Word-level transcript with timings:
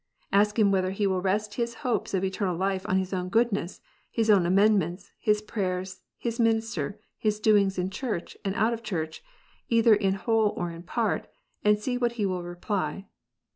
Ask 0.31 0.57
him 0.57 0.71
whether 0.71 0.89
he 0.89 1.05
will 1.05 1.21
rest 1.21 1.53
his 1.61 1.75
hopes 1.85 2.15
of 2.15 2.23
eternal 2.23 2.57
life 2.57 2.89
on 2.89 2.97
his 2.97 3.13
own 3.13 3.29
goodness, 3.29 3.81
his 4.09 4.31
own 4.31 4.41
/C 4.45 4.47
amendments, 4.47 5.11
his 5.19 5.43
prayers, 5.43 6.01
his 6.17 6.39
minister, 6.39 6.99
his 7.19 7.39
doings 7.39 7.77
in 7.77 7.91
church 7.91 8.35
and/{ 8.43 8.55
out 8.55 8.73
of 8.73 8.81
church, 8.81 9.23
either 9.69 9.93
in 9.93 10.15
whole 10.15 10.55
or 10.57 10.71
in 10.71 10.81
part, 10.81 11.27
and 11.63 11.77
see 11.77 11.99
what 11.99 12.13
he 12.13 12.25
will 12.25 12.41
jneply. 12.41 13.05